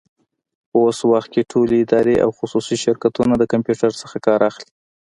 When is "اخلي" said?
4.49-4.69